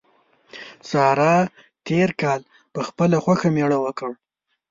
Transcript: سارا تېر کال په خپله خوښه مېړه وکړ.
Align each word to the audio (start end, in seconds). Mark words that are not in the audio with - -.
سارا 0.89 1.33
تېر 1.87 2.09
کال 2.21 2.41
په 2.73 2.79
خپله 2.87 3.17
خوښه 3.23 3.49
مېړه 3.55 3.77
وکړ. 3.81 4.11